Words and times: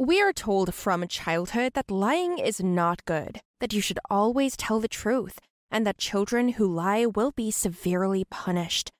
We 0.00 0.22
are 0.22 0.32
told 0.32 0.72
from 0.72 1.06
childhood 1.08 1.74
that 1.74 1.90
lying 1.90 2.38
is 2.38 2.58
not 2.58 3.04
good, 3.04 3.42
that 3.60 3.74
you 3.74 3.82
should 3.82 3.98
always 4.08 4.56
tell 4.56 4.80
the 4.80 4.88
truth, 4.88 5.38
and 5.70 5.86
that 5.86 5.98
children 5.98 6.52
who 6.52 6.66
lie 6.66 7.04
will 7.04 7.32
be 7.32 7.50
severely 7.50 8.24
punished. 8.30 8.90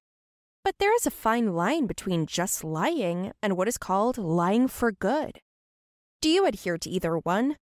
But 0.63 0.75
there 0.79 0.95
is 0.95 1.07
a 1.07 1.11
fine 1.11 1.55
line 1.55 1.87
between 1.87 2.27
just 2.27 2.63
lying 2.63 3.33
and 3.43 3.57
what 3.57 3.67
is 3.67 3.79
called 3.79 4.19
lying 4.19 4.69
for 4.69 4.93
good. 4.93 5.39
Do 6.21 6.29
you 6.29 6.45
adhere 6.45 6.77
to 6.77 6.91
either 6.91 7.17
one? 7.17 7.57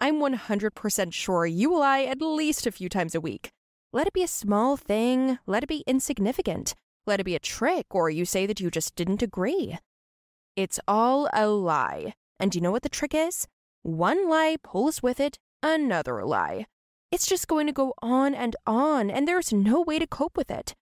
I'm 0.00 0.16
100% 0.16 1.12
sure 1.12 1.46
you 1.46 1.78
lie 1.78 2.02
at 2.02 2.20
least 2.20 2.66
a 2.66 2.72
few 2.72 2.88
times 2.88 3.14
a 3.14 3.20
week. 3.20 3.50
Let 3.92 4.08
it 4.08 4.12
be 4.12 4.24
a 4.24 4.26
small 4.42 4.76
thing, 4.76 5.38
let 5.46 5.62
it 5.62 5.68
be 5.68 5.84
insignificant, 5.86 6.74
let 7.06 7.20
it 7.20 7.24
be 7.24 7.36
a 7.36 7.38
trick, 7.38 7.86
or 7.92 8.10
you 8.10 8.24
say 8.24 8.46
that 8.46 8.58
you 8.58 8.68
just 8.68 8.96
didn't 8.96 9.22
agree. 9.22 9.78
It's 10.56 10.80
all 10.88 11.30
a 11.32 11.46
lie. 11.46 12.14
And 12.40 12.54
you 12.54 12.60
know 12.62 12.70
what 12.70 12.82
the 12.82 12.88
trick 12.88 13.14
is? 13.14 13.46
One 13.82 14.28
lie 14.28 14.56
pulls 14.62 15.02
with 15.02 15.20
it 15.20 15.38
another 15.62 16.24
lie. 16.24 16.66
It's 17.12 17.26
just 17.26 17.48
going 17.48 17.66
to 17.66 17.72
go 17.72 17.92
on 18.00 18.34
and 18.34 18.56
on, 18.66 19.10
and 19.10 19.28
there's 19.28 19.52
no 19.52 19.82
way 19.82 19.98
to 19.98 20.06
cope 20.06 20.36
with 20.36 20.50
it. 20.50 20.74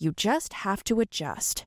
You 0.00 0.12
just 0.12 0.52
have 0.64 0.82
to 0.84 0.98
adjust. 1.00 1.64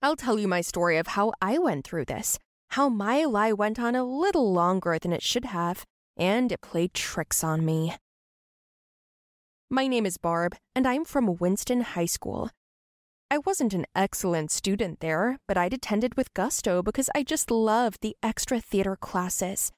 I'll 0.00 0.16
tell 0.16 0.38
you 0.38 0.46
my 0.46 0.60
story 0.60 0.98
of 0.98 1.08
how 1.08 1.32
I 1.42 1.58
went 1.58 1.84
through 1.84 2.04
this, 2.04 2.38
how 2.70 2.88
my 2.88 3.24
lie 3.24 3.52
went 3.52 3.80
on 3.80 3.96
a 3.96 4.04
little 4.04 4.52
longer 4.52 4.98
than 5.00 5.12
it 5.12 5.22
should 5.22 5.46
have, 5.46 5.84
and 6.16 6.52
it 6.52 6.60
played 6.60 6.94
tricks 6.94 7.42
on 7.42 7.64
me. 7.64 7.94
My 9.70 9.86
name 9.86 10.06
is 10.06 10.16
Barb, 10.16 10.54
and 10.74 10.86
I'm 10.86 11.04
from 11.04 11.36
Winston 11.36 11.80
High 11.80 12.06
School. 12.06 12.50
I 13.32 13.38
wasn't 13.38 13.72
an 13.72 13.86
excellent 13.96 14.50
student 14.50 15.00
there, 15.00 15.38
but 15.48 15.56
I'd 15.56 15.72
attended 15.72 16.18
with 16.18 16.34
gusto 16.34 16.82
because 16.82 17.08
I 17.14 17.22
just 17.22 17.50
loved 17.50 18.02
the 18.02 18.14
extra 18.22 18.60
theater 18.60 18.94
classes. 18.94 19.72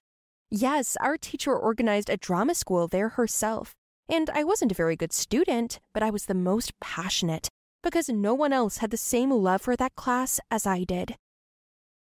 Yes, 0.50 0.96
our 1.00 1.16
teacher 1.16 1.56
organized 1.56 2.10
a 2.10 2.16
drama 2.16 2.56
school 2.56 2.88
there 2.88 3.10
herself, 3.10 3.72
and 4.08 4.28
I 4.30 4.42
wasn't 4.42 4.72
a 4.72 4.74
very 4.74 4.96
good 4.96 5.12
student, 5.12 5.78
but 5.92 6.02
I 6.02 6.10
was 6.10 6.26
the 6.26 6.34
most 6.34 6.72
passionate 6.80 7.48
because 7.84 8.08
no 8.08 8.34
one 8.34 8.52
else 8.52 8.78
had 8.78 8.90
the 8.90 8.96
same 8.96 9.30
love 9.30 9.62
for 9.62 9.76
that 9.76 9.94
class 9.94 10.40
as 10.50 10.66
I 10.66 10.82
did. 10.82 11.14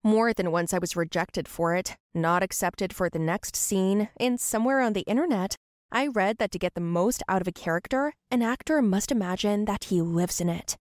More 0.04 0.34
than 0.34 0.52
once 0.52 0.74
I 0.74 0.80
was 0.80 0.98
rejected 0.98 1.48
for 1.48 1.74
it, 1.74 1.96
not 2.14 2.44
accepted 2.44 2.92
for 2.92 3.10
the 3.10 3.18
next 3.18 3.56
scene, 3.56 4.10
and 4.20 4.42
somewhere 4.42 4.82
on 4.82 4.92
the 4.92 5.08
internet, 5.08 5.56
I 5.90 6.08
read 6.08 6.38
that 6.40 6.52
to 6.52 6.60
get 6.60 6.74
the 6.74 6.82
most 6.82 7.24
out 7.30 7.40
of 7.40 7.48
a 7.48 7.54
character, 7.54 8.12
an 8.30 8.42
actor 8.42 8.82
must 8.82 9.10
imagine 9.10 9.64
that 9.64 9.86
he 9.86 10.02
lives 10.02 10.42
in 10.42 10.50
it. 10.50 10.76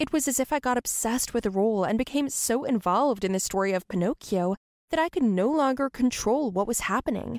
It 0.00 0.14
was 0.14 0.26
as 0.26 0.40
if 0.40 0.50
I 0.50 0.60
got 0.60 0.78
obsessed 0.78 1.34
with 1.34 1.44
the 1.44 1.50
role 1.50 1.84
and 1.84 1.98
became 1.98 2.30
so 2.30 2.64
involved 2.64 3.22
in 3.22 3.32
the 3.32 3.38
story 3.38 3.74
of 3.74 3.86
Pinocchio 3.86 4.56
that 4.90 4.98
I 4.98 5.10
could 5.10 5.22
no 5.22 5.50
longer 5.50 5.90
control 5.90 6.50
what 6.50 6.66
was 6.66 6.80
happening. 6.80 7.38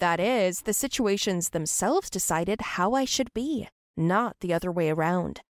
That 0.00 0.18
is, 0.18 0.62
the 0.62 0.72
situations 0.74 1.50
themselves 1.50 2.10
decided 2.10 2.60
how 2.60 2.94
I 2.94 3.04
should 3.04 3.32
be, 3.32 3.68
not 3.96 4.34
the 4.40 4.52
other 4.52 4.72
way 4.72 4.90
around. 4.90 5.40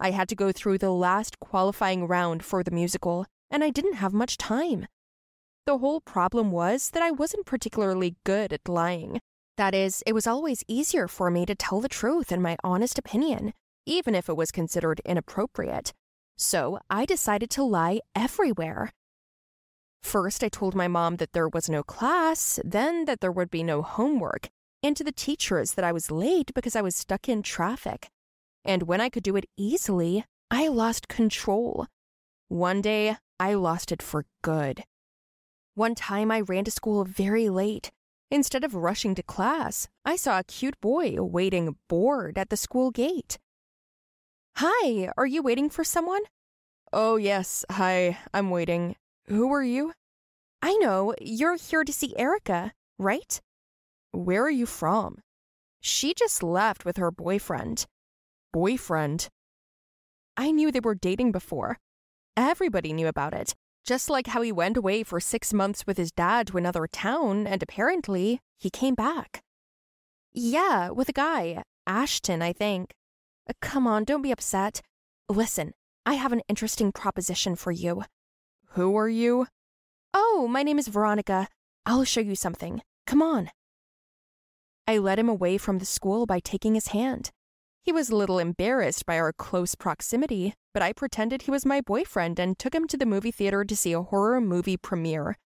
I 0.00 0.12
had 0.12 0.26
to 0.30 0.34
go 0.34 0.52
through 0.52 0.78
the 0.78 0.90
last 0.90 1.38
qualifying 1.38 2.06
round 2.06 2.42
for 2.42 2.62
the 2.62 2.70
musical, 2.70 3.26
and 3.50 3.62
I 3.62 3.68
didn't 3.68 3.96
have 3.96 4.14
much 4.14 4.38
time. 4.38 4.86
The 5.66 5.78
whole 5.78 6.00
problem 6.00 6.50
was 6.50 6.90
that 6.90 7.02
I 7.02 7.10
wasn't 7.10 7.44
particularly 7.44 8.16
good 8.24 8.54
at 8.54 8.66
lying. 8.66 9.20
That 9.58 9.74
is, 9.74 10.02
it 10.06 10.14
was 10.14 10.26
always 10.26 10.64
easier 10.66 11.08
for 11.08 11.30
me 11.30 11.44
to 11.44 11.54
tell 11.54 11.82
the 11.82 11.88
truth 11.90 12.32
in 12.32 12.40
my 12.40 12.56
honest 12.64 12.98
opinion, 12.98 13.52
even 13.86 14.14
if 14.14 14.28
it 14.28 14.36
was 14.36 14.50
considered 14.50 15.00
inappropriate. 15.04 15.92
So 16.36 16.78
I 16.90 17.04
decided 17.04 17.50
to 17.50 17.62
lie 17.62 18.00
everywhere. 18.14 18.92
First, 20.02 20.44
I 20.44 20.48
told 20.48 20.74
my 20.74 20.88
mom 20.88 21.16
that 21.16 21.32
there 21.32 21.48
was 21.48 21.68
no 21.68 21.82
class, 21.82 22.60
then 22.64 23.06
that 23.06 23.20
there 23.20 23.32
would 23.32 23.50
be 23.50 23.62
no 23.62 23.82
homework, 23.82 24.48
and 24.82 24.96
to 24.96 25.04
the 25.04 25.12
teachers 25.12 25.72
that 25.72 25.84
I 25.84 25.92
was 25.92 26.10
late 26.10 26.52
because 26.54 26.76
I 26.76 26.82
was 26.82 26.94
stuck 26.94 27.28
in 27.28 27.42
traffic. 27.42 28.08
And 28.64 28.84
when 28.84 29.00
I 29.00 29.08
could 29.08 29.22
do 29.22 29.36
it 29.36 29.46
easily, 29.56 30.24
I 30.50 30.68
lost 30.68 31.08
control. 31.08 31.86
One 32.48 32.82
day, 32.82 33.16
I 33.40 33.54
lost 33.54 33.92
it 33.92 34.02
for 34.02 34.26
good. 34.42 34.84
One 35.74 35.94
time, 35.94 36.30
I 36.30 36.40
ran 36.40 36.64
to 36.64 36.70
school 36.70 37.04
very 37.04 37.48
late. 37.48 37.90
Instead 38.30 38.62
of 38.62 38.74
rushing 38.74 39.14
to 39.14 39.22
class, 39.22 39.88
I 40.04 40.16
saw 40.16 40.38
a 40.38 40.44
cute 40.44 40.80
boy 40.80 41.16
waiting 41.18 41.76
bored 41.88 42.38
at 42.38 42.50
the 42.50 42.56
school 42.56 42.90
gate. 42.90 43.38
Hi, 44.58 45.10
are 45.16 45.26
you 45.26 45.42
waiting 45.42 45.68
for 45.68 45.82
someone? 45.82 46.22
Oh, 46.92 47.16
yes, 47.16 47.64
hi, 47.72 48.18
I'm 48.32 48.50
waiting. 48.50 48.94
Who 49.26 49.52
are 49.52 49.64
you? 49.64 49.92
I 50.62 50.76
know, 50.76 51.12
you're 51.20 51.56
here 51.56 51.82
to 51.82 51.92
see 51.92 52.16
Erica, 52.16 52.72
right? 52.96 53.40
Where 54.12 54.44
are 54.44 54.50
you 54.50 54.66
from? 54.66 55.18
She 55.80 56.14
just 56.14 56.40
left 56.40 56.84
with 56.84 56.98
her 56.98 57.10
boyfriend. 57.10 57.86
Boyfriend? 58.52 59.28
I 60.36 60.52
knew 60.52 60.70
they 60.70 60.78
were 60.78 60.94
dating 60.94 61.32
before. 61.32 61.78
Everybody 62.36 62.92
knew 62.92 63.08
about 63.08 63.34
it, 63.34 63.56
just 63.84 64.08
like 64.08 64.28
how 64.28 64.42
he 64.42 64.52
went 64.52 64.76
away 64.76 65.02
for 65.02 65.18
six 65.18 65.52
months 65.52 65.84
with 65.84 65.96
his 65.96 66.12
dad 66.12 66.46
to 66.46 66.58
another 66.58 66.86
town, 66.86 67.48
and 67.48 67.60
apparently 67.60 68.38
he 68.56 68.70
came 68.70 68.94
back. 68.94 69.42
Yeah, 70.32 70.90
with 70.90 71.08
a 71.08 71.12
guy, 71.12 71.64
Ashton, 71.88 72.40
I 72.40 72.52
think. 72.52 72.92
Uh, 73.48 73.52
come 73.60 73.86
on, 73.86 74.04
don't 74.04 74.22
be 74.22 74.32
upset. 74.32 74.80
Listen, 75.28 75.72
I 76.06 76.14
have 76.14 76.32
an 76.32 76.42
interesting 76.48 76.92
proposition 76.92 77.56
for 77.56 77.72
you. 77.72 78.04
Who 78.70 78.96
are 78.96 79.08
you? 79.08 79.46
Oh, 80.12 80.46
my 80.50 80.62
name 80.62 80.78
is 80.78 80.88
Veronica. 80.88 81.48
I'll 81.86 82.04
show 82.04 82.20
you 82.20 82.36
something. 82.36 82.82
Come 83.06 83.22
on. 83.22 83.50
I 84.86 84.98
led 84.98 85.18
him 85.18 85.28
away 85.28 85.58
from 85.58 85.78
the 85.78 85.84
school 85.84 86.26
by 86.26 86.40
taking 86.40 86.74
his 86.74 86.88
hand. 86.88 87.30
He 87.82 87.92
was 87.92 88.08
a 88.08 88.16
little 88.16 88.38
embarrassed 88.38 89.04
by 89.04 89.18
our 89.18 89.32
close 89.32 89.74
proximity, 89.74 90.54
but 90.72 90.82
I 90.82 90.92
pretended 90.92 91.42
he 91.42 91.50
was 91.50 91.66
my 91.66 91.80
boyfriend 91.80 92.38
and 92.38 92.58
took 92.58 92.74
him 92.74 92.86
to 92.88 92.96
the 92.96 93.06
movie 93.06 93.30
theater 93.30 93.64
to 93.64 93.76
see 93.76 93.92
a 93.92 94.02
horror 94.02 94.40
movie 94.40 94.76
premiere. 94.76 95.36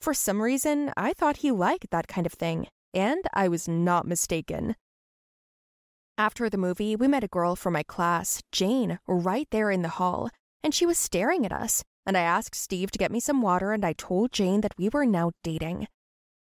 For 0.00 0.14
some 0.14 0.42
reason, 0.42 0.92
I 0.96 1.12
thought 1.12 1.38
he 1.38 1.50
liked 1.50 1.90
that 1.90 2.08
kind 2.08 2.26
of 2.26 2.32
thing, 2.32 2.68
and 2.94 3.24
I 3.34 3.48
was 3.48 3.68
not 3.68 4.06
mistaken. 4.06 4.74
After 6.18 6.48
the 6.48 6.56
movie, 6.56 6.96
we 6.96 7.08
met 7.08 7.24
a 7.24 7.28
girl 7.28 7.56
from 7.56 7.74
my 7.74 7.82
class, 7.82 8.42
Jane, 8.50 8.98
right 9.06 9.46
there 9.50 9.70
in 9.70 9.82
the 9.82 9.90
hall, 9.90 10.30
and 10.62 10.74
she 10.74 10.86
was 10.86 10.96
staring 10.96 11.44
at 11.44 11.52
us. 11.52 11.84
And 12.06 12.16
I 12.16 12.22
asked 12.22 12.54
Steve 12.54 12.90
to 12.92 12.98
get 12.98 13.10
me 13.12 13.20
some 13.20 13.42
water, 13.42 13.72
and 13.72 13.84
I 13.84 13.92
told 13.92 14.32
Jane 14.32 14.62
that 14.62 14.72
we 14.78 14.88
were 14.88 15.04
now 15.04 15.32
dating. 15.44 15.88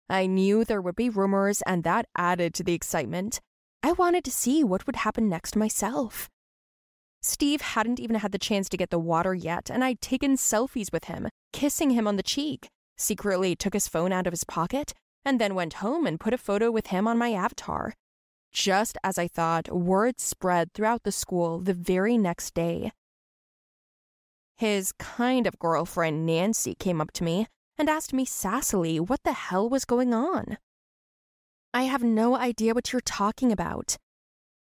I 0.09 0.25
knew 0.25 0.63
there 0.63 0.81
would 0.81 0.95
be 0.95 1.09
rumors, 1.09 1.61
and 1.63 1.83
that 1.83 2.05
added 2.15 2.53
to 2.53 2.63
the 2.63 2.73
excitement. 2.73 3.41
I 3.83 3.91
wanted 3.91 4.23
to 4.23 4.31
see 4.31 4.63
what 4.63 4.87
would 4.87 4.97
happen 4.97 5.27
next 5.27 5.57
myself. 5.57 6.29
Steve 7.21 7.59
hadn't 7.59 7.99
even 7.99 8.17
had 8.17 8.31
the 8.31 8.39
chance 8.39 8.69
to 8.69 8.77
get 8.77 8.89
the 8.89 8.97
water 8.97 9.33
yet, 9.33 9.69
and 9.69 9.83
I'd 9.83 9.99
taken 9.99 10.37
selfies 10.37 10.93
with 10.93 11.05
him, 11.05 11.27
kissing 11.51 11.89
him 11.89 12.07
on 12.07 12.15
the 12.15 12.23
cheek, 12.23 12.69
secretly 12.95 13.53
took 13.53 13.73
his 13.73 13.89
phone 13.89 14.13
out 14.13 14.27
of 14.27 14.33
his 14.33 14.45
pocket, 14.45 14.93
and 15.25 15.41
then 15.41 15.55
went 15.55 15.73
home 15.73 16.07
and 16.07 16.21
put 16.21 16.33
a 16.33 16.37
photo 16.37 16.71
with 16.71 16.87
him 16.87 17.05
on 17.05 17.17
my 17.17 17.33
avatar. 17.33 17.93
Just 18.51 18.97
as 19.03 19.17
I 19.17 19.27
thought, 19.27 19.71
word 19.71 20.19
spread 20.19 20.73
throughout 20.73 21.03
the 21.03 21.11
school 21.11 21.59
the 21.59 21.73
very 21.73 22.17
next 22.17 22.53
day. 22.53 22.91
His 24.57 24.91
kind 24.93 25.45
of 25.45 25.59
girlfriend, 25.59 26.25
Nancy, 26.25 26.73
came 26.73 26.99
up 26.99 27.11
to 27.13 27.23
me 27.23 27.47
and 27.77 27.89
asked 27.89 28.13
me 28.13 28.25
sassily 28.25 28.99
what 28.99 29.21
the 29.23 29.33
hell 29.33 29.69
was 29.69 29.85
going 29.85 30.13
on. 30.13 30.57
I 31.73 31.83
have 31.83 32.03
no 32.03 32.35
idea 32.35 32.73
what 32.73 32.91
you're 32.91 33.01
talking 33.01 33.51
about. 33.51 33.97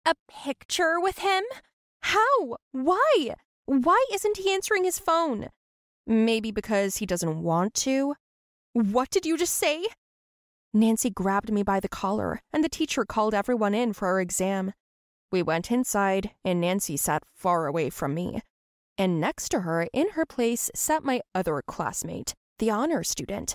A 0.06 0.14
picture 0.28 0.98
with 0.98 1.18
him? 1.18 1.42
How? 2.00 2.56
Why? 2.72 3.34
Why 3.66 4.04
isn't 4.12 4.38
he 4.38 4.52
answering 4.52 4.84
his 4.84 4.98
phone? 4.98 5.48
Maybe 6.06 6.50
because 6.50 6.96
he 6.96 7.06
doesn't 7.06 7.42
want 7.42 7.74
to? 7.74 8.14
What 8.72 9.10
did 9.10 9.26
you 9.26 9.36
just 9.36 9.54
say? 9.54 9.86
Nancy 10.76 11.08
grabbed 11.08 11.52
me 11.52 11.62
by 11.62 11.78
the 11.78 11.88
collar, 11.88 12.40
and 12.52 12.64
the 12.64 12.68
teacher 12.68 13.04
called 13.04 13.32
everyone 13.32 13.74
in 13.74 13.92
for 13.92 14.08
our 14.08 14.20
exam. 14.20 14.72
We 15.30 15.40
went 15.40 15.70
inside, 15.70 16.32
and 16.44 16.60
Nancy 16.60 16.96
sat 16.96 17.22
far 17.32 17.68
away 17.68 17.90
from 17.90 18.12
me. 18.12 18.42
And 18.98 19.20
next 19.20 19.50
to 19.50 19.60
her, 19.60 19.86
in 19.92 20.10
her 20.10 20.26
place, 20.26 20.72
sat 20.74 21.04
my 21.04 21.20
other 21.32 21.62
classmate, 21.64 22.34
the 22.58 22.70
honor 22.70 23.04
student. 23.04 23.54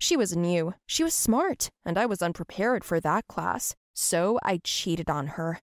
She 0.00 0.16
was 0.16 0.34
new, 0.34 0.72
she 0.86 1.04
was 1.04 1.12
smart, 1.12 1.68
and 1.84 1.98
I 1.98 2.06
was 2.06 2.22
unprepared 2.22 2.82
for 2.82 2.98
that 2.98 3.26
class, 3.28 3.74
so 3.94 4.38
I 4.42 4.60
cheated 4.64 5.10
on 5.10 5.26
her. 5.26 5.60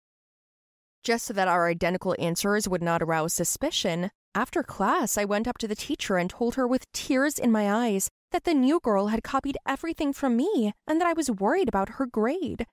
Just 1.02 1.24
so 1.24 1.32
that 1.32 1.48
our 1.48 1.66
identical 1.66 2.14
answers 2.18 2.68
would 2.68 2.82
not 2.82 3.00
arouse 3.00 3.32
suspicion, 3.32 4.10
after 4.34 4.62
class 4.62 5.16
I 5.16 5.24
went 5.24 5.48
up 5.48 5.56
to 5.58 5.68
the 5.68 5.76
teacher 5.76 6.18
and 6.18 6.28
told 6.28 6.56
her 6.56 6.68
with 6.68 6.92
tears 6.92 7.38
in 7.38 7.50
my 7.50 7.72
eyes 7.72 8.10
that 8.34 8.42
the 8.42 8.52
new 8.52 8.80
girl 8.80 9.06
had 9.06 9.22
copied 9.22 9.56
everything 9.64 10.12
from 10.12 10.36
me 10.36 10.72
and 10.88 11.00
that 11.00 11.06
I 11.06 11.12
was 11.12 11.30
worried 11.30 11.68
about 11.68 11.90
her 11.90 12.04
grade. 12.04 12.66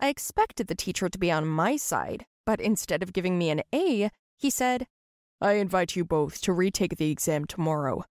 I 0.00 0.08
expected 0.08 0.66
the 0.66 0.74
teacher 0.74 1.08
to 1.08 1.18
be 1.18 1.30
on 1.30 1.46
my 1.46 1.76
side, 1.76 2.26
but 2.44 2.60
instead 2.60 3.00
of 3.00 3.12
giving 3.12 3.38
me 3.38 3.50
an 3.50 3.62
A, 3.72 4.10
he 4.36 4.50
said, 4.50 4.88
I 5.40 5.52
invite 5.52 5.94
you 5.94 6.04
both 6.04 6.40
to 6.40 6.52
retake 6.52 6.96
the 6.96 7.12
exam 7.12 7.44
tomorrow. 7.44 8.06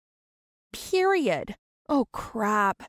period. 0.72 1.56
Oh, 1.90 2.06
crap. 2.14 2.84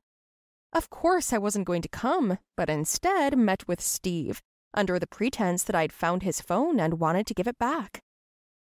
Of 0.75 0.91
course, 0.91 1.33
I 1.33 1.39
wasn't 1.39 1.67
going 1.67 1.81
to 1.83 1.89
come, 1.89 2.37
but 2.59 2.69
instead 2.69 3.39
met 3.39 3.67
with 3.67 3.81
Steve, 3.81 4.43
under 4.75 4.99
the 4.99 5.07
pretense 5.07 5.63
that 5.65 5.75
I'd 5.75 5.93
found 5.93 6.23
his 6.23 6.43
phone 6.43 6.79
and 6.79 7.01
wanted 7.01 7.27
to 7.29 7.35
give 7.35 7.47
it 7.47 7.59
back. 7.59 8.03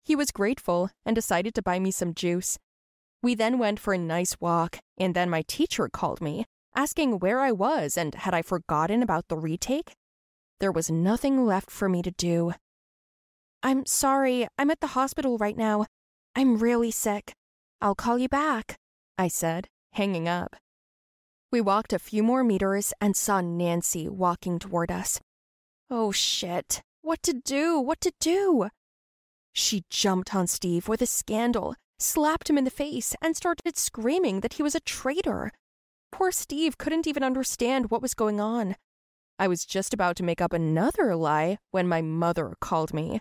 He 0.04 0.16
was 0.16 0.32
grateful 0.32 0.90
and 1.06 1.14
decided 1.14 1.54
to 1.54 1.62
buy 1.62 1.78
me 1.78 1.92
some 1.92 2.14
juice. 2.14 2.58
We 3.23 3.35
then 3.35 3.59
went 3.59 3.81
for 3.81 3.94
a 3.94 3.99
nice 3.99 4.37
walk, 4.41 4.79
and 4.97 5.15
then 5.15 5.29
my 5.29 5.43
teacher 5.43 5.88
called 5.88 6.20
me, 6.20 6.44
asking 6.75 7.19
where 7.19 7.41
I 7.41 7.50
was 7.50 7.97
and 7.97 8.15
had 8.15 8.35
I 8.35 8.43
forgotten 8.43 9.03
about 9.03 9.29
the 9.29 9.37
retake. 9.37 9.93
There 10.61 10.73
was 10.73 10.91
nothing 10.91 11.44
left 11.44 11.70
for 11.70 11.88
me 11.88 12.03
to 12.03 12.12
do. 12.12 12.53
I'm 13.62 13.87
sorry, 13.87 14.47
I'm 14.56 14.70
at 14.70 14.81
the 14.81 14.88
hospital 14.88 15.37
right 15.38 15.56
now. 15.56 15.87
I'm 16.37 16.59
really 16.59 16.93
sick. 16.93 17.32
I'll 17.81 17.97
call 17.97 18.19
you 18.19 18.29
back, 18.29 18.76
I 19.17 19.26
said, 19.29 19.67
hanging 19.93 20.29
up. 20.29 20.55
We 21.50 21.61
walked 21.61 21.93
a 21.93 21.99
few 21.99 22.23
more 22.23 22.44
meters 22.44 22.93
and 23.00 23.17
saw 23.17 23.41
Nancy 23.41 24.09
walking 24.09 24.59
toward 24.59 24.93
us. 24.93 25.20
Oh 25.91 26.12
shit. 26.12 26.82
What 27.03 27.23
to 27.23 27.32
do? 27.32 27.81
What 27.81 28.00
to 28.03 28.12
do? 28.20 28.69
She 29.53 29.85
jumped 29.91 30.35
on 30.35 30.47
Steve 30.47 30.87
with 30.88 31.03
a 31.03 31.06
scandal, 31.06 31.75
slapped 31.98 32.48
him 32.48 32.58
in 32.58 32.64
the 32.64 32.70
face, 32.70 33.14
and 33.20 33.36
started 33.36 33.76
screaming 33.76 34.40
that 34.40 34.54
he 34.54 34.62
was 34.62 34.74
a 34.74 34.80
traitor. 34.80 35.52
Poor 36.12 36.30
Steve 36.30 36.78
couldn't 36.78 37.06
even 37.06 37.22
understand 37.22 37.90
what 37.90 38.02
was 38.02 38.14
going 38.14 38.40
on. 38.40 38.76
I 39.38 39.48
was 39.48 39.64
just 39.64 39.94
about 39.94 40.16
to 40.16 40.22
make 40.22 40.40
up 40.40 40.52
another 40.52 41.14
lie 41.14 41.58
when 41.70 41.86
my 41.86 42.02
mother 42.02 42.54
called 42.60 42.92
me. 42.92 43.20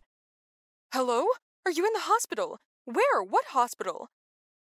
Hello? 0.94 1.26
Are 1.66 1.72
you 1.72 1.86
in 1.86 1.94
the 1.94 2.02
hospital? 2.02 2.58
Where? 2.86 3.22
What 3.22 3.46
hospital? 3.50 4.08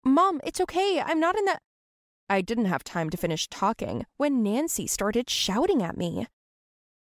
Mom, 0.04 0.40
it's 0.44 0.60
okay. 0.60 1.02
I'm 1.04 1.18
not 1.18 1.36
in 1.36 1.44
the. 1.46 1.58
I 2.28 2.40
didn't 2.42 2.66
have 2.66 2.84
time 2.84 3.10
to 3.10 3.16
finish 3.16 3.48
talking 3.48 4.06
when 4.16 4.42
Nancy 4.42 4.86
started 4.86 5.28
shouting 5.28 5.82
at 5.82 5.96
me. 5.96 6.26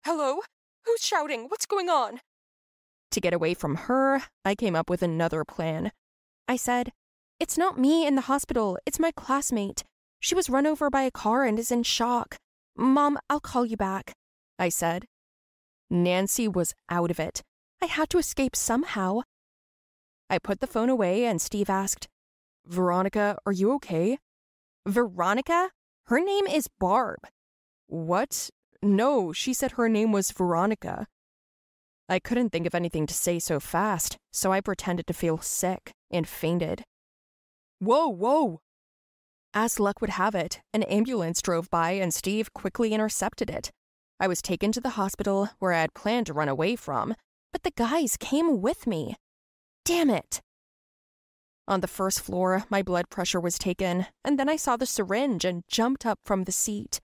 Hello? 0.05 0.41
Who's 0.85 1.01
shouting? 1.01 1.45
What's 1.47 1.65
going 1.65 1.89
on? 1.89 2.19
To 3.11 3.21
get 3.21 3.33
away 3.33 3.53
from 3.53 3.75
her, 3.75 4.23
I 4.43 4.53
came 4.53 4.75
up 4.75 4.89
with 4.89 5.01
another 5.01 5.43
plan. 5.43 5.91
I 6.47 6.57
said, 6.57 6.91
It's 7.39 7.57
not 7.57 7.79
me 7.79 8.05
in 8.05 8.15
the 8.15 8.29
hospital, 8.29 8.77
it's 8.85 8.99
my 8.99 9.11
classmate. 9.11 9.83
She 10.19 10.35
was 10.35 10.49
run 10.49 10.67
over 10.67 10.89
by 10.89 11.03
a 11.03 11.11
car 11.11 11.43
and 11.43 11.57
is 11.57 11.71
in 11.71 11.83
shock. 11.83 12.37
Mom, 12.77 13.17
I'll 13.29 13.39
call 13.39 13.65
you 13.65 13.77
back, 13.77 14.13
I 14.59 14.69
said. 14.69 15.05
Nancy 15.89 16.47
was 16.47 16.73
out 16.89 17.11
of 17.11 17.19
it. 17.19 17.41
I 17.81 17.87
had 17.87 18.09
to 18.11 18.17
escape 18.17 18.55
somehow. 18.55 19.21
I 20.29 20.39
put 20.39 20.59
the 20.59 20.67
phone 20.67 20.89
away 20.89 21.25
and 21.25 21.41
Steve 21.41 21.69
asked, 21.69 22.07
Veronica, 22.65 23.37
are 23.45 23.51
you 23.51 23.71
okay? 23.73 24.17
Veronica? 24.87 25.69
Her 26.05 26.19
name 26.19 26.47
is 26.47 26.67
Barb. 26.79 27.19
What? 27.87 28.49
No, 28.81 29.31
she 29.31 29.53
said 29.53 29.73
her 29.73 29.89
name 29.89 30.11
was 30.11 30.31
Veronica. 30.31 31.07
I 32.07 32.19
couldn't 32.19 32.51
think 32.51 32.67
of 32.67 32.75
anything 32.75 33.07
to 33.07 33.13
say 33.13 33.39
so 33.39 33.59
fast, 33.59 34.17
so 34.31 34.51
I 34.51 34.61
pretended 34.61 35.07
to 35.07 35.13
feel 35.13 35.39
sick 35.39 35.94
and 36.11 36.27
fainted. 36.27 36.83
Whoa, 37.79 38.07
whoa! 38.07 38.61
As 39.53 39.79
luck 39.79 40.01
would 40.01 40.11
have 40.11 40.35
it, 40.35 40.61
an 40.73 40.83
ambulance 40.83 41.41
drove 41.41 41.69
by 41.69 41.91
and 41.91 42.13
Steve 42.13 42.53
quickly 42.53 42.93
intercepted 42.93 43.49
it. 43.49 43.71
I 44.19 44.27
was 44.27 44.41
taken 44.41 44.71
to 44.73 44.81
the 44.81 44.91
hospital 44.91 45.49
where 45.59 45.73
I 45.73 45.81
had 45.81 45.93
planned 45.93 46.27
to 46.27 46.33
run 46.33 46.49
away 46.49 46.75
from, 46.75 47.15
but 47.51 47.63
the 47.63 47.71
guys 47.71 48.17
came 48.17 48.61
with 48.61 48.85
me. 48.85 49.15
Damn 49.85 50.09
it! 50.09 50.41
On 51.67 51.81
the 51.81 51.87
first 51.87 52.21
floor, 52.21 52.65
my 52.69 52.83
blood 52.83 53.09
pressure 53.09 53.39
was 53.39 53.57
taken, 53.57 54.07
and 54.23 54.37
then 54.37 54.49
I 54.49 54.55
saw 54.55 54.77
the 54.77 54.85
syringe 54.85 55.45
and 55.45 55.63
jumped 55.67 56.05
up 56.05 56.19
from 56.23 56.43
the 56.43 56.51
seat. 56.51 57.01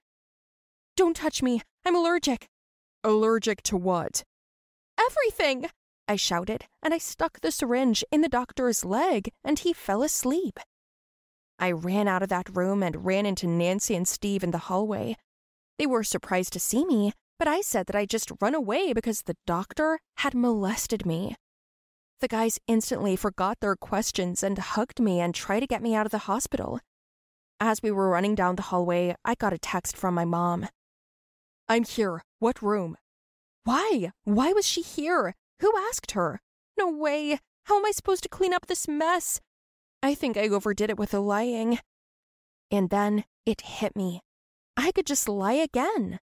Don't 0.95 1.15
touch 1.15 1.41
me! 1.41 1.61
I'm 1.85 1.95
allergic! 1.95 2.47
Allergic 3.03 3.63
to 3.63 3.77
what? 3.77 4.23
Everything! 4.99 5.69
I 6.07 6.15
shouted, 6.15 6.65
and 6.83 6.93
I 6.93 6.97
stuck 6.97 7.39
the 7.39 7.51
syringe 7.51 8.03
in 8.11 8.21
the 8.21 8.29
doctor's 8.29 8.83
leg, 8.83 9.31
and 9.43 9.59
he 9.59 9.73
fell 9.73 10.03
asleep. 10.03 10.59
I 11.59 11.71
ran 11.71 12.07
out 12.07 12.23
of 12.23 12.29
that 12.29 12.55
room 12.55 12.81
and 12.81 13.05
ran 13.05 13.25
into 13.25 13.47
Nancy 13.47 13.95
and 13.95 14.07
Steve 14.07 14.43
in 14.43 14.51
the 14.51 14.57
hallway. 14.57 15.15
They 15.77 15.85
were 15.85 16.03
surprised 16.03 16.53
to 16.53 16.59
see 16.59 16.85
me, 16.85 17.13
but 17.37 17.47
I 17.47 17.61
said 17.61 17.85
that 17.87 17.95
I'd 17.95 18.09
just 18.09 18.31
run 18.41 18.55
away 18.55 18.93
because 18.93 19.21
the 19.21 19.37
doctor 19.45 19.99
had 20.17 20.33
molested 20.33 21.05
me. 21.05 21.35
The 22.19 22.27
guys 22.27 22.59
instantly 22.67 23.15
forgot 23.15 23.59
their 23.61 23.75
questions 23.75 24.43
and 24.43 24.57
hugged 24.57 24.99
me 24.99 25.19
and 25.19 25.33
tried 25.33 25.61
to 25.61 25.67
get 25.67 25.81
me 25.81 25.95
out 25.95 26.05
of 26.05 26.11
the 26.11 26.19
hospital. 26.29 26.79
As 27.59 27.81
we 27.81 27.91
were 27.91 28.09
running 28.09 28.35
down 28.35 28.55
the 28.55 28.63
hallway, 28.63 29.15
I 29.25 29.35
got 29.35 29.53
a 29.53 29.57
text 29.57 29.97
from 29.97 30.13
my 30.13 30.25
mom. 30.25 30.67
I'm 31.69 31.83
here. 31.83 32.23
What 32.39 32.61
room? 32.61 32.97
Why? 33.63 34.11
Why 34.23 34.51
was 34.51 34.67
she 34.67 34.81
here? 34.81 35.35
Who 35.61 35.71
asked 35.89 36.11
her? 36.11 36.41
No 36.77 36.89
way. 36.89 37.39
How 37.65 37.77
am 37.77 37.85
I 37.85 37.91
supposed 37.91 38.23
to 38.23 38.29
clean 38.29 38.53
up 38.53 38.67
this 38.67 38.87
mess? 38.87 39.39
I 40.03 40.15
think 40.15 40.35
I 40.35 40.49
overdid 40.49 40.89
it 40.89 40.97
with 40.97 41.11
the 41.11 41.21
lying. 41.21 41.79
And 42.71 42.89
then 42.89 43.23
it 43.45 43.61
hit 43.61 43.95
me. 43.95 44.21
I 44.75 44.91
could 44.91 45.05
just 45.05 45.29
lie 45.29 45.53
again. 45.53 46.19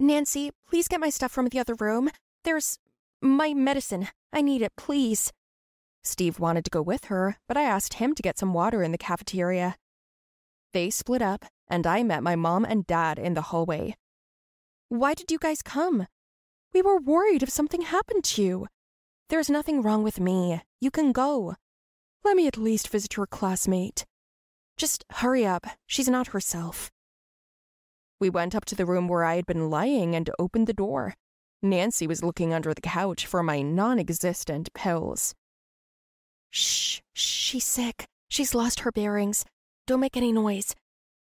Nancy, 0.00 0.50
please 0.68 0.88
get 0.88 1.00
my 1.00 1.10
stuff 1.10 1.32
from 1.32 1.48
the 1.48 1.58
other 1.58 1.74
room. 1.78 2.10
There's 2.44 2.78
my 3.20 3.52
medicine. 3.52 4.08
I 4.32 4.40
need 4.40 4.62
it, 4.62 4.72
please. 4.76 5.30
Steve 6.02 6.40
wanted 6.40 6.64
to 6.64 6.70
go 6.70 6.82
with 6.82 7.06
her, 7.06 7.36
but 7.46 7.56
I 7.56 7.62
asked 7.62 7.94
him 7.94 8.14
to 8.14 8.22
get 8.22 8.38
some 8.38 8.54
water 8.54 8.82
in 8.82 8.92
the 8.92 8.98
cafeteria. 8.98 9.76
They 10.72 10.90
split 10.90 11.22
up, 11.22 11.44
and 11.68 11.86
I 11.86 12.02
met 12.02 12.22
my 12.22 12.36
mom 12.36 12.64
and 12.64 12.86
dad 12.86 13.18
in 13.18 13.34
the 13.34 13.42
hallway. 13.42 13.96
Why 14.88 15.14
did 15.14 15.30
you 15.30 15.38
guys 15.38 15.62
come? 15.62 16.06
We 16.74 16.82
were 16.82 16.98
worried 16.98 17.44
if 17.44 17.50
something 17.50 17.82
happened 17.82 18.24
to 18.24 18.42
you. 18.42 18.66
There's 19.28 19.48
nothing 19.48 19.80
wrong 19.80 20.02
with 20.02 20.18
me. 20.18 20.60
You 20.80 20.90
can 20.90 21.12
go. 21.12 21.54
Let 22.24 22.36
me 22.36 22.48
at 22.48 22.58
least 22.58 22.88
visit 22.88 23.16
your 23.16 23.28
classmate. 23.28 24.04
Just 24.76 25.04
hurry 25.08 25.46
up. 25.46 25.66
She's 25.86 26.08
not 26.08 26.28
herself. 26.28 26.90
We 28.18 28.28
went 28.28 28.56
up 28.56 28.64
to 28.66 28.74
the 28.74 28.86
room 28.86 29.06
where 29.06 29.22
I 29.22 29.36
had 29.36 29.46
been 29.46 29.70
lying 29.70 30.16
and 30.16 30.28
opened 30.36 30.66
the 30.66 30.72
door. 30.72 31.14
Nancy 31.62 32.08
was 32.08 32.24
looking 32.24 32.52
under 32.52 32.74
the 32.74 32.80
couch 32.80 33.24
for 33.24 33.42
my 33.44 33.62
non 33.62 34.00
existent 34.00 34.68
pills. 34.74 35.32
Shh, 36.50 37.00
she's 37.12 37.64
sick. 37.64 38.06
She's 38.28 38.54
lost 38.54 38.80
her 38.80 38.90
bearings. 38.90 39.44
Don't 39.86 40.00
make 40.00 40.16
any 40.16 40.32
noise. 40.32 40.74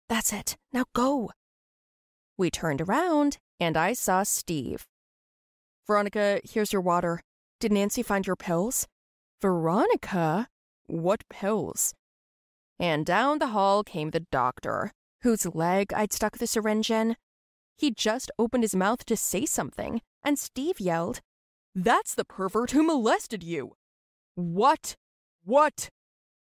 That's 0.09 0.33
it. 0.33 0.57
Now 0.71 0.85
go. 0.95 1.29
We 2.39 2.49
turned 2.49 2.81
around 2.81 3.37
and 3.59 3.77
I 3.77 3.93
saw 3.93 4.23
Steve. 4.23 4.87
Veronica, 5.85 6.39
here's 6.43 6.71
your 6.71 6.81
water. 6.81 7.21
Did 7.59 7.71
Nancy 7.71 8.03
find 8.03 8.25
your 8.25 8.35
pills? 8.35 8.87
Veronica? 9.41 10.47
What 10.87 11.27
pills? 11.29 11.93
And 12.79 13.05
down 13.05 13.39
the 13.39 13.47
hall 13.47 13.83
came 13.83 14.11
the 14.11 14.25
doctor, 14.31 14.91
whose 15.21 15.45
leg 15.45 15.93
I'd 15.93 16.13
stuck 16.13 16.37
the 16.37 16.47
syringe 16.47 16.89
in. 16.89 17.15
He 17.77 17.91
just 17.91 18.31
opened 18.39 18.63
his 18.63 18.75
mouth 18.75 19.05
to 19.05 19.17
say 19.17 19.45
something, 19.45 20.01
and 20.23 20.39
Steve 20.39 20.79
yelled, 20.79 21.19
That's 21.75 22.15
the 22.15 22.25
pervert 22.25 22.71
who 22.71 22.83
molested 22.83 23.43
you! 23.43 23.73
What? 24.35 24.95
What? 25.43 25.89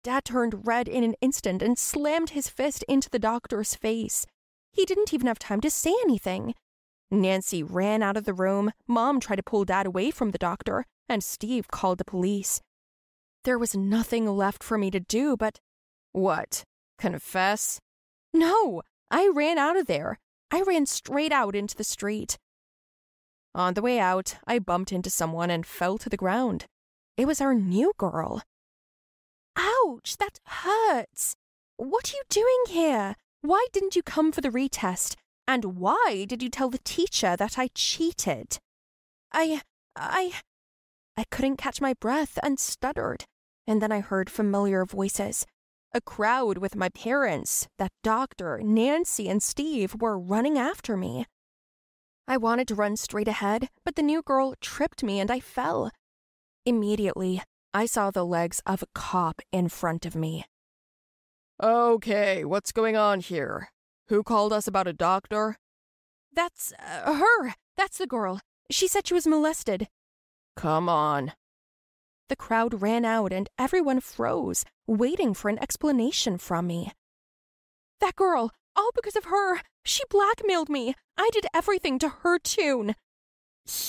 Dad 0.02 0.24
turned 0.24 0.66
red 0.66 0.88
in 0.88 1.04
an 1.04 1.14
instant 1.20 1.62
and 1.62 1.78
slammed 1.78 2.30
his 2.30 2.48
fist 2.48 2.84
into 2.88 3.10
the 3.10 3.18
doctor's 3.18 3.74
face. 3.74 4.24
He 4.70 4.84
didn't 4.84 5.12
even 5.12 5.26
have 5.26 5.38
time 5.38 5.60
to 5.60 5.70
say 5.70 5.94
anything. 6.02 6.54
Nancy 7.10 7.62
ran 7.62 8.02
out 8.02 8.16
of 8.16 8.24
the 8.24 8.34
room, 8.34 8.72
Mom 8.86 9.20
tried 9.20 9.36
to 9.36 9.42
pull 9.42 9.64
Dad 9.64 9.86
away 9.86 10.10
from 10.10 10.30
the 10.32 10.38
doctor, 10.38 10.84
and 11.08 11.22
Steve 11.22 11.68
called 11.68 11.98
the 11.98 12.04
police. 12.04 12.60
There 13.44 13.58
was 13.58 13.76
nothing 13.76 14.26
left 14.26 14.64
for 14.64 14.76
me 14.76 14.90
to 14.90 14.98
do 14.98 15.36
but. 15.36 15.60
What? 16.12 16.64
Confess? 16.98 17.80
No! 18.34 18.82
I 19.10 19.30
ran 19.32 19.56
out 19.56 19.76
of 19.76 19.86
there. 19.86 20.18
I 20.50 20.62
ran 20.62 20.86
straight 20.86 21.32
out 21.32 21.54
into 21.54 21.76
the 21.76 21.84
street. 21.84 22.38
On 23.54 23.74
the 23.74 23.82
way 23.82 23.98
out, 24.00 24.36
I 24.46 24.58
bumped 24.58 24.92
into 24.92 25.10
someone 25.10 25.50
and 25.50 25.64
fell 25.64 25.98
to 25.98 26.08
the 26.08 26.16
ground. 26.16 26.66
It 27.16 27.26
was 27.26 27.40
our 27.40 27.54
new 27.54 27.92
girl. 27.96 28.42
Ouch, 29.56 30.16
that 30.18 30.40
hurts. 30.44 31.34
What 31.76 32.12
are 32.12 32.16
you 32.16 32.22
doing 32.28 32.64
here? 32.68 33.14
Why 33.42 33.66
didn't 33.72 33.96
you 33.96 34.02
come 34.02 34.32
for 34.32 34.40
the 34.40 34.50
retest? 34.50 35.14
And 35.48 35.76
why 35.76 36.26
did 36.28 36.42
you 36.42 36.48
tell 36.48 36.70
the 36.70 36.78
teacher 36.78 37.36
that 37.36 37.58
I 37.58 37.68
cheated? 37.74 38.58
I. 39.32 39.62
I. 39.94 40.32
I 41.16 41.24
couldn't 41.30 41.56
catch 41.56 41.80
my 41.80 41.94
breath 41.94 42.38
and 42.42 42.58
stuttered, 42.58 43.24
and 43.66 43.80
then 43.80 43.92
I 43.92 44.00
heard 44.00 44.28
familiar 44.28 44.84
voices. 44.84 45.46
A 45.94 46.00
crowd 46.00 46.58
with 46.58 46.76
my 46.76 46.90
parents, 46.90 47.68
that 47.78 47.92
doctor, 48.02 48.60
Nancy, 48.62 49.28
and 49.28 49.42
Steve 49.42 49.96
were 49.98 50.18
running 50.18 50.58
after 50.58 50.96
me. 50.96 51.26
I 52.28 52.36
wanted 52.36 52.68
to 52.68 52.74
run 52.74 52.96
straight 52.96 53.28
ahead, 53.28 53.68
but 53.84 53.94
the 53.94 54.02
new 54.02 54.20
girl 54.20 54.54
tripped 54.60 55.02
me 55.02 55.20
and 55.20 55.30
I 55.30 55.40
fell. 55.40 55.90
Immediately, 56.66 57.40
I 57.72 57.86
saw 57.86 58.10
the 58.10 58.26
legs 58.26 58.60
of 58.66 58.82
a 58.82 58.88
cop 58.94 59.40
in 59.52 59.68
front 59.68 60.04
of 60.04 60.16
me. 60.16 60.44
Okay, 61.62 62.44
what's 62.44 62.72
going 62.72 62.96
on 62.96 63.20
here? 63.20 63.70
Who 64.08 64.22
called 64.22 64.52
us 64.52 64.68
about 64.68 64.86
a 64.86 64.92
doctor? 64.92 65.56
That's 66.32 66.72
uh, 66.78 67.14
her. 67.14 67.54
That's 67.76 67.98
the 67.98 68.06
girl. 68.06 68.40
She 68.70 68.86
said 68.86 69.06
she 69.06 69.14
was 69.14 69.26
molested. 69.26 69.88
Come 70.56 70.88
on. 70.88 71.32
The 72.28 72.36
crowd 72.36 72.82
ran 72.82 73.04
out 73.04 73.32
and 73.32 73.48
everyone 73.58 74.00
froze, 74.00 74.64
waiting 74.86 75.34
for 75.34 75.48
an 75.48 75.58
explanation 75.60 76.38
from 76.38 76.66
me. 76.66 76.92
That 78.00 78.16
girl, 78.16 78.52
all 78.74 78.90
because 78.94 79.16
of 79.16 79.24
her. 79.24 79.60
She 79.84 80.02
blackmailed 80.10 80.68
me. 80.68 80.94
I 81.16 81.30
did 81.32 81.46
everything 81.54 81.98
to 82.00 82.08
her 82.08 82.38
tune. 82.38 82.94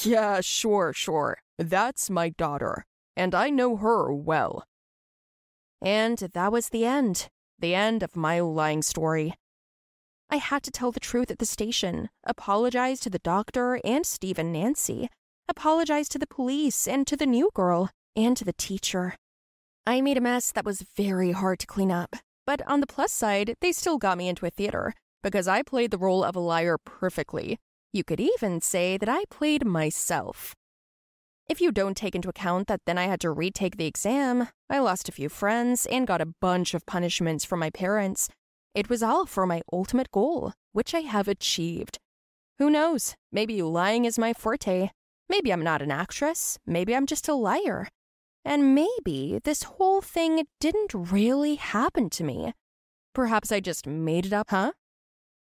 Yeah, 0.04 0.42
sure, 0.42 0.94
sure. 0.94 1.38
That's 1.58 2.10
my 2.10 2.30
daughter, 2.30 2.86
and 3.16 3.36
I 3.36 3.50
know 3.50 3.78
her 3.78 4.14
well. 4.14 4.64
And 5.82 6.18
that 6.18 6.52
was 6.52 6.70
the 6.70 6.86
end. 6.86 7.30
The 7.60 7.76
end 7.76 8.04
of 8.04 8.16
my 8.16 8.40
lying 8.40 8.82
story. 8.82 9.34
I 10.30 10.38
had 10.38 10.62
to 10.64 10.72
tell 10.72 10.92
the 10.92 11.00
truth 11.00 11.32
at 11.32 11.40
the 11.40 11.46
station, 11.46 12.10
apologize 12.26 13.00
to 13.02 13.10
the 13.10 13.20
doctor 13.20 13.80
and 13.86 14.06
Steve 14.06 14.38
and 14.38 14.52
Nancy, 14.52 15.10
apologize 15.48 16.10
to 16.10 16.20
the 16.20 16.28
police 16.28 16.86
and 16.88 17.08
to 17.08 17.16
the 17.16 17.26
new 17.26 17.50
girl 17.54 17.90
and 18.16 18.36
to 18.36 18.44
the 18.44 18.54
teacher. 18.54 19.16
I 19.86 20.02
made 20.02 20.18
a 20.18 20.22
mess 20.22 20.52
that 20.52 20.66
was 20.66 20.86
very 20.98 21.32
hard 21.32 21.60
to 21.60 21.68
clean 21.68 21.92
up, 21.92 22.18
but 22.46 22.62
on 22.68 22.82
the 22.82 22.88
plus 22.88 23.14
side, 23.14 23.56
they 23.62 23.72
still 23.72 23.98
got 23.98 24.18
me 24.18 24.28
into 24.28 24.46
a 24.46 24.50
theater 24.50 24.94
because 25.24 25.48
I 25.48 25.64
played 25.64 25.92
the 25.92 25.98
role 25.98 26.26
of 26.26 26.36
a 26.36 26.42
liar 26.42 26.78
perfectly. 26.84 27.58
You 27.94 28.04
could 28.04 28.20
even 28.20 28.60
say 28.60 28.98
that 28.98 29.10
I 29.10 29.24
played 29.30 29.66
myself. 29.66 30.54
If 31.50 31.62
you 31.62 31.72
don't 31.72 31.96
take 31.96 32.16
into 32.16 32.28
account 32.28 32.68
that 32.68 32.82
then 32.86 32.98
I 32.98 33.06
had 33.06 33.22
to 33.22 33.32
retake 33.32 33.78
the 33.78 33.86
exam, 33.86 34.50
I 34.70 34.80
lost 34.80 35.08
a 35.08 35.14
few 35.14 35.30
friends, 35.30 35.86
and 35.86 36.06
got 36.06 36.20
a 36.20 36.34
bunch 36.42 36.74
of 36.74 36.86
punishments 36.86 37.46
from 37.46 37.62
my 37.62 37.70
parents, 37.70 38.28
it 38.78 38.90
was 38.90 39.02
all 39.02 39.26
for 39.26 39.48
my 39.48 39.64
ultimate 39.74 40.12
goal, 40.12 40.54
which 40.72 40.94
I 40.94 41.00
have 41.00 41.28
achieved. 41.28 41.98
Who 42.60 42.70
knows? 42.70 43.16
Maybe 43.32 43.64
lying 43.64 44.06
is 44.06 44.20
my 44.20 44.34
forte. 44.34 44.90
Maybe 45.28 45.52
I'm 45.52 45.64
not 45.64 45.82
an 45.82 45.90
actress. 45.90 46.60
Maybe 46.64 46.96
I'm 46.96 47.08
just 47.08 47.28
a 47.28 47.34
liar. 47.34 47.88
And 48.46 48.76
maybe 48.76 49.40
this 49.44 49.64
whole 49.64 50.02
thing 50.02 50.46
didn't 50.60 50.94
really 50.94 51.56
happen 51.56 52.12
to 52.12 52.24
me. 52.24 52.54
Perhaps 53.16 53.52
I 53.52 53.62
just 53.62 53.88
made 53.88 54.28
it 54.28 54.34
up, 54.34 54.52
huh? 54.52 54.74